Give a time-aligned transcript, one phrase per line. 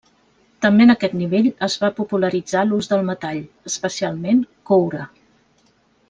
[0.65, 3.41] També en aquest nivell es va popularitzar l'ús del metall,
[3.73, 5.05] especialment coure.